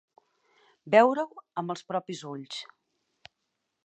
Veure-ho 0.95 1.43
amb 1.63 1.73
els 1.75 1.85
propis 1.93 2.23
ulls. 2.31 2.59